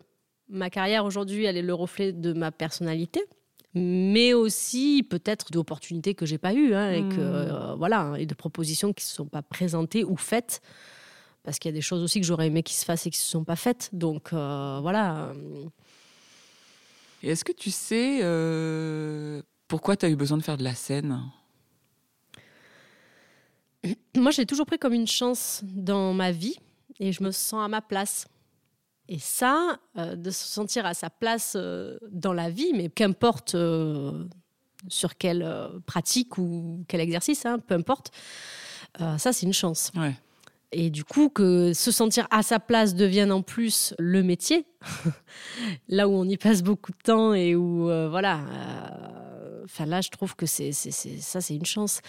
ma 0.49 0.69
carrière 0.69 1.05
aujourd'hui, 1.05 1.45
elle 1.45 1.57
est 1.57 1.61
le 1.61 1.73
reflet 1.73 2.11
de 2.11 2.33
ma 2.33 2.51
personnalité. 2.51 3.21
Mais 3.75 4.33
aussi 4.33 5.05
peut-être 5.07 5.51
d'opportunités 5.51 6.15
que 6.15 6.25
j'ai 6.25 6.39
pas 6.39 6.55
eues 6.55 6.73
hein, 6.73 6.91
et 6.91 7.01
que 7.03 7.19
Hmm. 7.19 7.19
euh, 7.19 7.75
voilà 7.75 8.13
et 8.17 8.25
de 8.25 8.33
propositions 8.33 8.93
qui 8.93 9.05
se 9.05 9.13
sont 9.13 9.27
pas 9.27 9.43
présentées 9.43 10.03
ou 10.03 10.17
faites 10.17 10.61
parce 11.43 11.59
qu'il 11.59 11.69
y 11.69 11.73
a 11.73 11.75
des 11.75 11.81
choses 11.81 12.03
aussi 12.03 12.19
que 12.19 12.25
j'aurais 12.25 12.47
aimé 12.47 12.63
qu'ils 12.63 12.77
se 12.77 12.85
fassent 12.85 13.05
et 13.05 13.09
qui 13.09 13.17
se 13.19 13.29
sont 13.29 13.43
pas 13.43 13.55
faites. 13.55 13.89
Donc 13.93 14.33
euh, 14.33 14.79
voilà. 14.81 15.31
Et 17.23 17.29
est-ce 17.29 17.43
que 17.43 17.51
tu 17.51 17.71
sais 17.71 18.19
euh, 18.21 19.41
pourquoi 19.67 19.95
tu 19.97 20.05
as 20.05 20.09
eu 20.09 20.15
besoin 20.15 20.37
de 20.37 20.43
faire 20.43 20.57
de 20.57 20.63
la 20.63 20.75
scène? 20.75 21.21
Moi, 24.17 24.31
j'ai 24.31 24.45
toujours 24.45 24.65
pris 24.65 24.77
comme 24.77 24.93
une 24.93 25.07
chance 25.07 25.61
dans 25.63 26.13
ma 26.13 26.31
vie 26.31 26.57
et 26.99 27.11
je 27.11 27.23
me 27.23 27.31
sens 27.31 27.63
à 27.63 27.67
ma 27.67 27.81
place. 27.81 28.27
Et 29.07 29.17
ça, 29.17 29.79
euh, 29.97 30.15
de 30.15 30.29
se 30.29 30.43
sentir 30.43 30.85
à 30.85 30.93
sa 30.93 31.09
place 31.09 31.53
euh, 31.55 31.97
dans 32.11 32.33
la 32.33 32.49
vie, 32.49 32.73
mais 32.73 32.89
qu'importe 32.89 33.55
euh, 33.55 34.25
sur 34.87 35.17
quelle 35.17 35.43
euh, 35.43 35.79
pratique 35.85 36.37
ou 36.37 36.85
quel 36.87 37.01
exercice, 37.01 37.45
hein, 37.45 37.57
peu 37.59 37.73
importe, 37.73 38.11
euh, 39.01 39.17
ça, 39.17 39.33
c'est 39.33 39.45
une 39.45 39.53
chance. 39.53 39.91
Ouais. 39.95 40.15
Et 40.71 40.91
du 40.91 41.03
coup, 41.03 41.29
que 41.29 41.73
se 41.73 41.91
sentir 41.91 42.27
à 42.29 42.43
sa 42.43 42.59
place 42.59 42.93
devienne 42.93 43.31
en 43.31 43.41
plus 43.41 43.95
le 43.97 44.21
métier, 44.21 44.65
là 45.87 46.07
où 46.07 46.11
on 46.11 46.25
y 46.25 46.37
passe 46.37 46.61
beaucoup 46.61 46.91
de 46.91 46.97
temps 47.03 47.33
et 47.33 47.55
où, 47.55 47.89
euh, 47.89 48.07
voilà, 48.09 48.41
euh, 48.41 49.63
enfin 49.65 49.87
là, 49.87 50.01
je 50.01 50.09
trouve 50.09 50.35
que 50.35 50.45
c'est, 50.45 50.71
ça, 50.71 51.41
c'est 51.41 51.55
une 51.55 51.65
chance. 51.65 52.01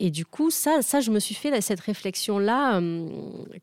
Et 0.00 0.10
du 0.10 0.26
coup, 0.26 0.50
ça, 0.50 0.82
ça 0.82 1.00
je 1.00 1.12
me 1.12 1.20
suis 1.20 1.36
fait 1.36 1.60
cette 1.60 1.78
réflexion-là 1.78 2.80
euh, 2.80 3.08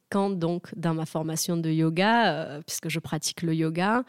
quand, 0.09 0.29
donc, 0.29 0.73
dans 0.77 0.93
ma 0.93 1.05
formation 1.05 1.57
de 1.57 1.69
yoga, 1.69 2.61
puisque 2.65 2.87
je 2.87 2.99
pratique 2.99 3.41
le 3.41 3.53
yoga, 3.53 4.03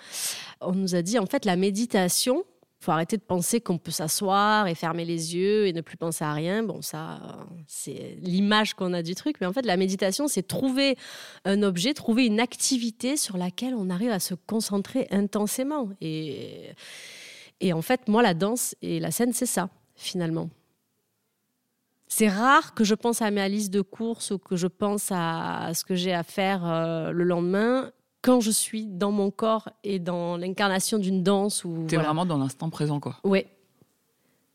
on 0.61 0.73
nous 0.73 0.95
a 0.95 1.03
dit, 1.03 1.19
en 1.19 1.27
fait, 1.27 1.45
la 1.45 1.57
méditation, 1.57 2.45
faut 2.81 2.93
arrêter 2.93 3.19
de 3.19 3.23
penser 3.23 3.61
qu'on 3.61 3.77
peut 3.77 3.91
s'asseoir 3.91 4.67
et 4.67 4.75
fermer 4.75 5.05
les 5.05 5.37
yeux 5.37 5.67
et 5.67 5.73
ne 5.75 5.83
plus 5.83 5.99
penser 5.99 6.25
à 6.25 6.33
rien. 6.33 6.63
Bon, 6.63 6.81
ça, 6.81 7.47
c'est 7.67 8.17
l'image 8.23 8.73
qu'on 8.73 8.95
a 8.95 9.03
du 9.03 9.15
truc. 9.15 9.37
Mais 9.41 9.47
en 9.47 9.53
fait, 9.53 9.67
la 9.67 9.77
méditation, 9.77 10.29
c'est 10.29 10.43
trouver 10.43 10.97
un 11.45 11.63
objet, 11.63 11.93
trouver 11.93 12.25
une 12.25 12.41
activité 12.41 13.19
sur 13.19 13.37
laquelle 13.37 13.75
on 13.75 13.91
arrive 13.91 14.11
à 14.11 14.19
se 14.19 14.35
concentrer 14.35 15.07
intensément. 15.11 15.91
Et, 16.01 16.71
et 17.61 17.75
en 17.75 17.83
fait, 17.83 18.09
moi, 18.09 18.23
la 18.23 18.33
danse 18.33 18.75
et 18.81 18.99
la 18.99 19.11
scène, 19.11 19.35
c'est 19.35 19.47
ça, 19.47 19.69
finalement. 19.95 20.49
C'est 22.07 22.29
rare 22.29 22.75
que 22.75 22.83
je 22.83 22.95
pense 22.95 23.21
à 23.21 23.31
ma 23.31 23.47
liste 23.47 23.73
de 23.73 23.83
courses 23.83 24.31
ou 24.31 24.39
que 24.39 24.57
je 24.57 24.67
pense 24.67 25.13
à 25.13 25.73
ce 25.75 25.85
que 25.85 25.95
j'ai 25.95 26.15
à 26.15 26.23
faire 26.23 26.67
euh, 26.67 27.13
le 27.13 27.25
lendemain 27.25 27.93
quand 28.23 28.41
je 28.41 28.51
suis 28.51 28.87
dans 28.87 29.11
mon 29.13 29.31
corps 29.31 29.69
et 29.85 29.99
dans 29.99 30.37
l'incarnation 30.37 30.99
d'une 30.99 31.23
danse. 31.23 31.65
Ou, 31.65 31.87
T'es 31.89 31.97
voilà. 31.97 32.09
vraiment 32.09 32.27
dans 32.27 32.39
l'instant 32.39 32.69
présent, 32.71 33.01
quoi. 33.01 33.17
Ouais, 33.25 33.47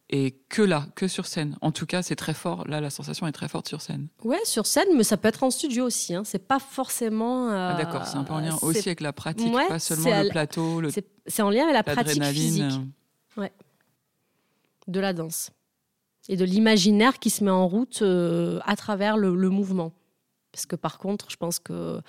Et 0.09 0.31
que 0.49 0.61
là, 0.61 0.85
que 0.95 1.07
sur 1.07 1.25
scène. 1.25 1.57
En 1.61 1.71
tout 1.71 1.87
cas, 1.87 2.03
c'est 2.03 2.15
très 2.15 2.35
fort. 2.35 2.67
Là, 2.67 2.79
la 2.79 2.91
sensation 2.91 3.25
est 3.25 3.31
très 3.31 3.47
forte 3.47 3.67
sur 3.67 3.81
scène. 3.81 4.07
Ouais, 4.23 4.39
sur 4.45 4.67
scène, 4.67 4.89
mais 4.95 5.03
ça 5.03 5.17
peut 5.17 5.27
être 5.29 5.41
en 5.41 5.49
studio 5.49 5.85
aussi. 5.85 6.13
Hein. 6.13 6.23
C'est 6.25 6.47
pas 6.47 6.59
forcément. 6.59 7.49
euh, 7.49 7.71
Ah, 7.71 7.75
D'accord, 7.75 8.05
c'est 8.05 8.17
un 8.17 8.23
peu 8.23 8.33
en 8.33 8.39
lien 8.39 8.55
aussi 8.61 8.87
avec 8.87 9.01
la 9.01 9.13
pratique, 9.13 9.51
Ouais, 9.53 9.67
pas 9.67 9.79
seulement 9.79 10.11
à 10.11 10.23
le 10.23 10.29
plateau, 10.29 10.79
le 10.81 10.89
C'est 11.25 11.41
en 11.41 11.49
lien 11.49 11.63
avec 11.63 11.73
la 11.73 11.81
pratique 11.83 12.23
physique 12.23 12.61
l'adrénaline. 12.61 12.93
de 14.87 14.99
la 14.99 15.13
danse 15.13 15.49
et 16.29 16.37
de 16.37 16.45
l'imaginaire 16.45 17.17
qui 17.19 17.29
se 17.31 17.43
met 17.43 17.51
en 17.51 17.67
route 17.67 18.01
euh, 18.01 18.59
à 18.65 18.75
travers 18.75 19.17
le, 19.17 19.35
le 19.35 19.49
mouvement. 19.49 19.91
Parce 20.51 20.65
que 20.65 20.75
par 20.75 20.97
contre, 20.99 21.29
je 21.29 21.37
pense 21.37 21.59
que 21.59 22.01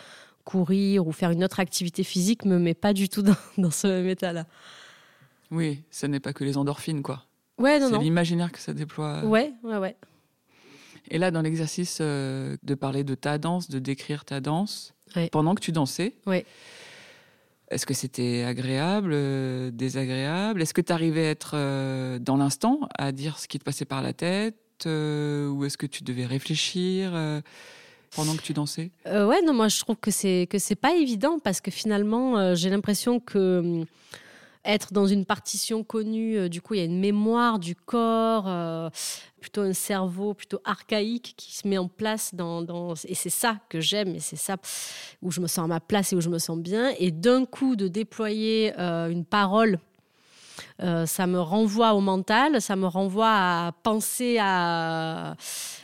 courir 0.47 1.07
ou 1.07 1.13
faire 1.13 1.31
une 1.33 1.45
autre 1.45 1.61
activité 1.61 2.03
physique 2.05 2.47
me 2.47 2.59
met 2.59 2.73
pas 2.73 2.95
du 2.95 3.11
tout 3.11 3.21
dans, 3.21 3.37
dans 3.59 3.71
ce 3.71 3.87
même 3.89 4.09
état-là. 4.09 4.47
Oui, 5.51 5.83
ce 5.91 6.07
n'est 6.07 6.21
pas 6.21 6.33
que 6.33 6.45
les 6.45 6.57
endorphines, 6.57 7.03
quoi. 7.03 7.25
Ouais, 7.59 7.79
non, 7.79 7.89
C'est 7.89 7.95
non. 7.95 8.01
l'imaginaire 8.01 8.51
que 8.53 8.59
ça 8.59 8.73
déploie. 8.73 9.25
Ouais, 9.25 9.53
ouais, 9.63 9.77
ouais. 9.77 9.97
Et 11.11 11.19
là, 11.19 11.31
dans 11.31 11.43
l'exercice 11.43 11.99
euh, 12.01 12.57
de 12.63 12.75
parler 12.75 13.05
de 13.05 13.15
ta 13.15 13.39
danse, 13.39 13.69
de 13.69 13.79
décrire 13.79 14.25
ta 14.25 14.41
danse, 14.41 14.95
Ouais. 15.15 15.29
pendant 15.31 15.55
que 15.55 15.61
tu 15.61 15.71
dansais, 15.73 16.15
Ouais. 16.27 16.45
est-ce 17.71 17.87
que 17.87 17.95
c'était 17.95 18.43
agréable, 18.43 19.13
euh, 19.15 19.71
désagréable? 19.71 20.61
Est-ce 20.63 20.75
que 20.75 20.81
tu 20.81 20.93
arrivais 20.93 21.27
à 21.27 21.31
être 21.31 21.53
euh, 21.55 22.19
dans 22.19 22.37
l'instant, 22.37 22.81
à 22.99 23.13
dire 23.13 23.39
ce 23.39 23.47
qui 23.49 23.59
te 23.59 23.65
passait 23.65 23.85
par 23.85 24.03
la 24.03 24.13
tête 24.13 24.57
Ou 24.85 25.65
est-ce 25.65 25.77
que 25.79 25.87
tu 25.87 26.03
devais 26.05 26.27
réfléchir 26.27 27.13
pendant 28.15 28.35
que 28.35 28.43
tu 28.43 28.53
dansais? 28.53 28.91
Euh, 29.07 29.27
ouais, 29.27 29.43
non, 29.43 29.53
moi 29.53 29.69
je 29.69 29.79
trouve 29.81 29.97
que 29.97 30.11
c'est 30.11 30.47
que 30.51 30.59
c'est 30.59 30.77
pas 30.77 30.95
évident 30.95 31.39
parce 31.39 31.61
que 31.61 31.71
finalement 31.71 32.39
euh, 32.39 32.55
j'ai 32.55 32.71
l'impression 32.71 33.21
que 33.21 33.59
hum, 33.59 33.85
être 34.65 34.93
dans 34.93 35.07
une 35.07 35.25
partition 35.25 35.85
connue, 35.85 36.39
euh, 36.39 36.49
du 36.49 36.61
coup 36.61 36.75
il 36.75 36.79
y 36.79 36.83
a 36.83 36.87
une 36.87 36.99
mémoire 36.99 37.59
du 37.59 37.75
corps, 37.75 38.91
plutôt 39.41 39.63
un 39.63 39.73
cerveau 39.73 40.35
plutôt 40.35 40.61
archaïque 40.65 41.35
qui 41.37 41.55
se 41.55 41.69
met 41.69 41.79
en 41.79 41.89
place 41.89 42.35
dans, 42.35 42.63
dans 42.63 42.95
et 43.05 43.15
c'est 43.15 43.31
ça 43.31 43.59
que 43.69 43.81
j'aime 43.81 44.15
et 44.15 44.21
c'est 44.21 44.37
ça 44.37 44.57
où 45.23 45.31
je 45.31 45.41
me 45.41 45.47
sens 45.47 45.65
à 45.65 45.69
ma 45.69 45.81
place 45.81 46.13
et 46.13 46.17
où 46.17 46.21
je 46.21 46.31
me 46.31 46.39
sens 46.39 46.59
bien. 46.59 46.93
Et 46.99 47.11
d'un 47.11 47.45
coup 47.45 47.77
de 47.77 47.89
déployer 47.89 48.75
une 48.79 49.25
parole 49.25 49.79
Euh, 50.83 51.07
ça 51.07 51.27
me 51.27 51.41
renvoie 51.41 51.95
au 51.95 52.01
mental, 52.01 52.61
ça 52.61 52.77
me 52.77 52.87
renvoie 52.87 53.29
à 53.31 53.73
penser 53.83 54.39
à. 54.41 55.35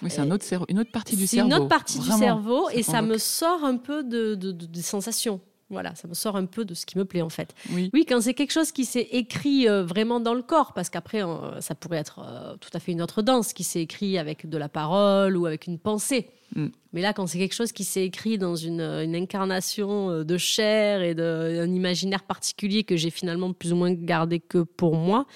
Oui, 0.02 0.10
c'est 0.10 0.20
un 0.20 0.30
autre 0.30 0.44
cerveau, 0.44 0.66
une 0.68 0.78
autre 0.80 0.90
partie 0.92 1.16
du 1.16 1.26
C'est 1.26 1.36
cerveau. 1.36 1.50
une 1.50 1.54
autre 1.56 1.68
partie 1.68 1.98
Vraiment, 1.98 2.14
du 2.16 2.22
cerveau 2.22 2.68
et 2.70 2.82
ça 2.82 3.02
me 3.02 3.18
sort 3.18 3.64
un 3.64 3.76
peu 3.76 4.02
de, 4.02 4.34
de- 4.34 4.52
de- 4.52 4.66
des 4.66 4.82
sensations. 4.82 5.40
Voilà, 5.72 5.94
ça 5.94 6.06
me 6.06 6.12
sort 6.12 6.36
un 6.36 6.44
peu 6.44 6.66
de 6.66 6.74
ce 6.74 6.84
qui 6.84 6.98
me 6.98 7.04
plaît 7.06 7.22
en 7.22 7.30
fait. 7.30 7.54
Oui. 7.70 7.90
Oui, 7.94 8.04
quand 8.06 8.20
c'est 8.20 8.34
quelque 8.34 8.52
chose 8.52 8.72
qui 8.72 8.84
s'est 8.84 9.08
écrit 9.10 9.66
euh, 9.68 9.82
vraiment 9.82 10.20
dans 10.20 10.34
le 10.34 10.42
corps, 10.42 10.74
parce 10.74 10.90
qu'après, 10.90 11.24
euh, 11.24 11.60
ça 11.62 11.74
pourrait 11.74 11.96
être 11.96 12.20
euh, 12.20 12.56
tout 12.60 12.68
à 12.74 12.78
fait 12.78 12.92
une 12.92 13.00
autre 13.00 13.22
danse 13.22 13.54
qui 13.54 13.64
s'est 13.64 13.80
écrit 13.80 14.18
avec 14.18 14.48
de 14.48 14.58
la 14.58 14.68
parole 14.68 15.36
ou 15.36 15.46
avec 15.46 15.66
une 15.66 15.78
pensée. 15.78 16.28
Mm. 16.54 16.66
Mais 16.92 17.00
là, 17.00 17.14
quand 17.14 17.26
c'est 17.26 17.38
quelque 17.38 17.54
chose 17.54 17.72
qui 17.72 17.84
s'est 17.84 18.04
écrit 18.04 18.36
dans 18.36 18.54
une, 18.54 18.82
une 18.82 19.16
incarnation 19.16 20.22
de 20.22 20.36
chair 20.36 21.00
et 21.00 21.14
d'un 21.14 21.72
imaginaire 21.72 22.24
particulier 22.24 22.84
que 22.84 22.96
j'ai 22.96 23.08
finalement 23.08 23.54
plus 23.54 23.72
ou 23.72 23.76
moins 23.76 23.92
gardé 23.92 24.40
que 24.40 24.58
pour 24.58 24.94
moi, 24.96 25.26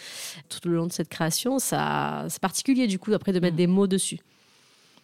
tout 0.50 0.68
le 0.68 0.76
long 0.76 0.86
de 0.86 0.92
cette 0.92 1.08
création, 1.08 1.58
ça, 1.58 2.26
c'est 2.28 2.42
particulier 2.42 2.86
du 2.86 2.98
coup 2.98 3.14
après 3.14 3.32
de 3.32 3.40
mettre 3.40 3.54
Mm. 3.54 3.56
des 3.56 3.66
mots 3.66 3.86
dessus. 3.86 4.20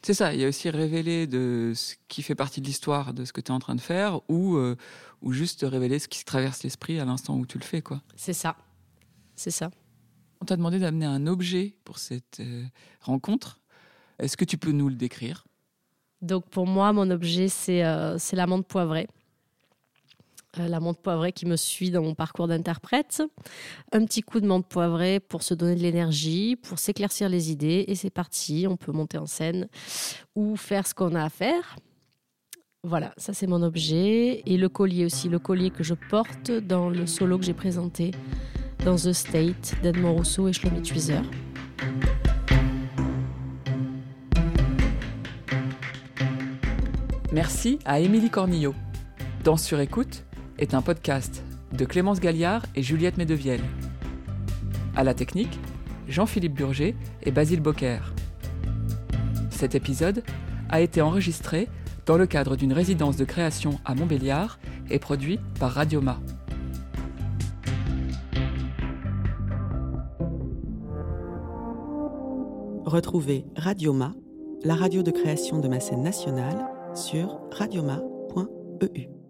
C'est 0.04 0.14
ça, 0.14 0.34
il 0.34 0.40
y 0.40 0.44
a 0.44 0.48
aussi 0.48 0.68
révéler 0.68 1.28
de 1.28 1.72
ce 1.76 1.94
qui 2.08 2.22
fait 2.22 2.34
partie 2.34 2.60
de 2.60 2.66
l'histoire 2.66 3.14
de 3.14 3.24
ce 3.24 3.32
que 3.32 3.40
tu 3.40 3.52
es 3.52 3.54
en 3.54 3.60
train 3.60 3.76
de 3.76 3.80
faire 3.80 4.20
ou, 4.28 4.56
euh, 4.56 4.76
ou 5.20 5.32
juste 5.32 5.64
révéler 5.68 6.00
ce 6.00 6.08
qui 6.08 6.18
se 6.18 6.24
traverse 6.24 6.64
l'esprit 6.64 6.98
à 6.98 7.04
l'instant 7.04 7.36
où 7.36 7.46
tu 7.46 7.56
le 7.56 7.62
fais. 7.64 7.82
quoi. 7.82 8.02
C'est 8.16 8.32
ça. 8.32 8.56
C'est 9.36 9.52
ça. 9.52 9.70
On 10.40 10.44
t'a 10.44 10.56
demandé 10.56 10.80
d'amener 10.80 11.06
un 11.06 11.28
objet 11.28 11.76
pour 11.84 11.98
cette 11.98 12.40
euh, 12.40 12.64
rencontre. 13.00 13.60
Est-ce 14.18 14.36
que 14.36 14.44
tu 14.44 14.58
peux 14.58 14.72
nous 14.72 14.88
le 14.88 14.96
décrire? 14.96 15.46
Donc 16.20 16.48
pour 16.48 16.66
moi, 16.66 16.92
mon 16.92 17.08
objet, 17.10 17.48
c'est 17.48 17.84
euh, 17.84 18.18
c'est 18.18 18.36
la 18.36 18.46
menthe 18.48 18.66
poivrée. 18.66 19.08
Euh, 20.58 20.68
la 20.68 20.80
menthe 20.80 21.00
poivrée 21.00 21.32
qui 21.32 21.46
me 21.46 21.56
suit 21.56 21.90
dans 21.90 22.02
mon 22.02 22.14
parcours 22.14 22.46
d'interprète. 22.46 23.22
Un 23.92 24.04
petit 24.04 24.20
coup 24.20 24.38
de 24.38 24.46
menthe 24.46 24.66
poivrée 24.66 25.18
pour 25.18 25.42
se 25.42 25.54
donner 25.54 25.76
de 25.76 25.80
l'énergie, 25.80 26.56
pour 26.56 26.78
s'éclaircir 26.78 27.30
les 27.30 27.50
idées. 27.50 27.86
Et 27.88 27.94
c'est 27.94 28.10
parti, 28.10 28.66
on 28.68 28.76
peut 28.76 28.92
monter 28.92 29.16
en 29.16 29.26
scène 29.26 29.68
ou 30.34 30.56
faire 30.56 30.86
ce 30.86 30.92
qu'on 30.92 31.14
a 31.14 31.24
à 31.24 31.30
faire. 31.30 31.76
Voilà, 32.84 33.14
ça 33.16 33.32
c'est 33.32 33.46
mon 33.46 33.62
objet. 33.62 34.42
Et 34.44 34.58
le 34.58 34.68
collier 34.68 35.06
aussi, 35.06 35.30
le 35.30 35.38
collier 35.38 35.70
que 35.70 35.82
je 35.82 35.94
porte 35.94 36.50
dans 36.50 36.90
le 36.90 37.06
solo 37.06 37.38
que 37.38 37.44
j'ai 37.44 37.54
présenté 37.54 38.10
dans 38.84 38.96
The 38.96 39.12
State 39.12 39.74
d'Edmond 39.82 40.16
Rousseau 40.16 40.48
et 40.48 40.52
Shlomi 40.52 40.82
Tweezer. 40.82 41.22
Merci 47.32 47.78
à 47.86 48.00
Émilie 48.00 48.28
Cornillot. 48.28 48.74
Danse 49.44 49.64
sur 49.64 49.80
écoute 49.80 50.24
est 50.58 50.74
un 50.74 50.82
podcast 50.82 51.42
de 51.72 51.84
Clémence 51.84 52.20
Galliard 52.20 52.64
et 52.74 52.82
Juliette 52.82 53.16
Medevielle. 53.16 53.62
À 54.94 55.04
la 55.04 55.14
technique, 55.14 55.58
Jean-Philippe 56.08 56.54
Burger 56.54 56.94
et 57.22 57.30
Basile 57.30 57.60
Bocquer. 57.60 57.98
Cet 59.50 59.74
épisode 59.74 60.22
a 60.68 60.80
été 60.80 61.00
enregistré 61.00 61.68
dans 62.06 62.16
le 62.16 62.26
cadre 62.26 62.56
d'une 62.56 62.72
résidence 62.72 63.16
de 63.16 63.24
création 63.24 63.78
à 63.84 63.94
Montbéliard 63.94 64.58
et 64.90 64.98
produit 64.98 65.38
par 65.58 65.72
Radioma. 65.72 66.18
Retrouvez 72.84 73.46
Radioma, 73.56 74.12
la 74.64 74.74
radio 74.74 75.02
de 75.02 75.10
création 75.10 75.60
de 75.60 75.68
ma 75.68 75.80
scène 75.80 76.02
nationale, 76.02 76.68
sur 76.94 77.40
radioma.eu. 77.52 79.21